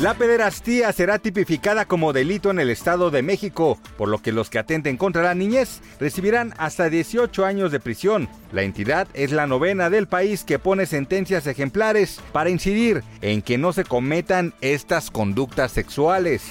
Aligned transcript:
La 0.00 0.14
pederastía 0.14 0.90
será 0.92 1.18
tipificada 1.18 1.84
como 1.84 2.14
delito 2.14 2.50
en 2.50 2.58
el 2.58 2.70
Estado 2.70 3.10
de 3.10 3.20
México, 3.20 3.78
por 3.98 4.08
lo 4.08 4.16
que 4.16 4.32
los 4.32 4.48
que 4.48 4.58
atenten 4.58 4.96
contra 4.96 5.22
la 5.22 5.34
niñez 5.34 5.82
recibirán 6.00 6.54
hasta 6.56 6.88
18 6.88 7.44
años 7.44 7.70
de 7.70 7.80
prisión. 7.80 8.26
La 8.50 8.62
entidad 8.62 9.08
es 9.12 9.30
la 9.30 9.46
novena 9.46 9.90
del 9.90 10.06
país 10.06 10.42
que 10.42 10.58
pone 10.58 10.86
sentencias 10.86 11.46
ejemplares 11.46 12.18
para 12.32 12.48
incidir 12.48 13.04
en 13.20 13.42
que 13.42 13.58
no 13.58 13.74
se 13.74 13.84
cometan 13.84 14.54
estas 14.62 15.10
conductas 15.10 15.70
sexuales. 15.72 16.44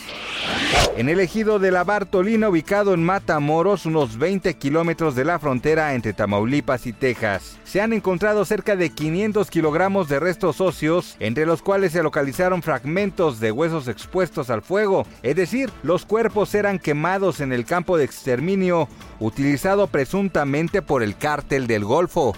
En 0.95 1.09
el 1.09 1.19
ejido 1.19 1.59
de 1.59 1.71
la 1.71 1.83
Bartolina, 1.83 2.49
ubicado 2.49 2.93
en 2.93 3.03
Matamoros, 3.03 3.85
unos 3.85 4.17
20 4.17 4.53
kilómetros 4.55 5.15
de 5.15 5.25
la 5.25 5.39
frontera 5.39 5.95
entre 5.95 6.13
Tamaulipas 6.13 6.85
y 6.85 6.93
Texas, 6.93 7.57
se 7.63 7.81
han 7.81 7.93
encontrado 7.93 8.45
cerca 8.45 8.75
de 8.75 8.89
500 8.89 9.49
kilogramos 9.49 10.07
de 10.07 10.19
restos 10.19 10.61
óseos, 10.61 11.15
entre 11.19 11.45
los 11.45 11.61
cuales 11.61 11.93
se 11.93 12.03
localizaron 12.03 12.61
fragmentos 12.61 13.38
de 13.39 13.51
huesos 13.51 13.87
expuestos 13.87 14.49
al 14.49 14.61
fuego, 14.61 15.05
es 15.23 15.35
decir, 15.35 15.69
los 15.83 16.05
cuerpos 16.05 16.53
eran 16.55 16.79
quemados 16.79 17.39
en 17.39 17.53
el 17.53 17.65
campo 17.65 17.97
de 17.97 18.05
exterminio 18.05 18.87
utilizado 19.19 19.87
presuntamente 19.87 20.81
por 20.81 21.03
el 21.03 21.17
cártel 21.17 21.67
del 21.67 21.85
Golfo. 21.85 22.33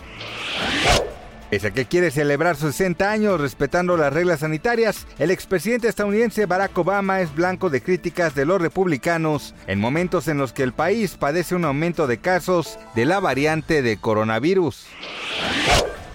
Pese 1.51 1.73
que 1.73 1.85
quiere 1.85 2.11
celebrar 2.11 2.55
sus 2.55 2.75
60 2.75 3.11
años 3.11 3.41
respetando 3.41 3.97
las 3.97 4.13
reglas 4.13 4.39
sanitarias, 4.39 5.05
el 5.19 5.31
expresidente 5.31 5.89
estadounidense 5.89 6.45
Barack 6.45 6.77
Obama 6.77 7.19
es 7.19 7.35
blanco 7.35 7.69
de 7.69 7.81
críticas 7.81 8.33
de 8.35 8.45
los 8.45 8.61
republicanos 8.61 9.53
en 9.67 9.77
momentos 9.77 10.29
en 10.29 10.37
los 10.37 10.53
que 10.53 10.63
el 10.63 10.71
país 10.71 11.17
padece 11.19 11.53
un 11.53 11.65
aumento 11.65 12.07
de 12.07 12.19
casos 12.19 12.79
de 12.95 13.03
la 13.03 13.19
variante 13.19 13.81
de 13.81 13.97
coronavirus. 13.97 14.85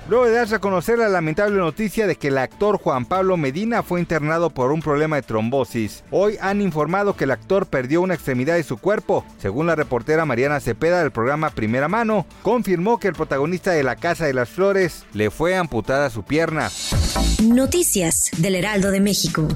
Luego 0.08 0.26
de 0.26 0.32
darse 0.32 0.54
a 0.54 0.60
conocer 0.60 0.98
la 0.98 1.08
lamentable 1.08 1.56
noticia 1.56 2.06
de 2.06 2.14
que 2.14 2.28
el 2.28 2.38
actor 2.38 2.78
Juan 2.78 3.06
Pablo 3.06 3.36
Medina 3.36 3.82
fue 3.82 3.98
internado 3.98 4.50
por 4.50 4.70
un 4.70 4.80
problema 4.80 5.16
de 5.16 5.22
trombosis, 5.22 6.04
hoy 6.12 6.38
han 6.40 6.62
informado 6.62 7.16
que 7.16 7.24
el 7.24 7.32
actor 7.32 7.66
perdió 7.66 8.00
una 8.02 8.14
extremidad 8.14 8.54
de 8.54 8.62
su 8.62 8.76
cuerpo. 8.76 9.24
Según 9.38 9.66
la 9.66 9.74
reportera 9.74 10.24
Mariana 10.24 10.60
Cepeda 10.60 11.00
del 11.00 11.10
programa 11.10 11.50
Primera 11.50 11.88
Mano, 11.88 12.24
confirmó 12.42 13.00
que 13.00 13.08
el 13.08 13.14
protagonista 13.14 13.72
de 13.72 13.82
La 13.82 13.96
Casa 13.96 14.26
de 14.26 14.34
las 14.34 14.48
Flores 14.48 15.04
le 15.12 15.32
fue 15.32 15.56
amputada 15.56 16.08
su 16.08 16.22
pierna. 16.22 16.70
Noticias 17.42 18.30
del 18.36 18.54
Heraldo 18.54 18.92
de 18.92 19.00
México. 19.00 19.48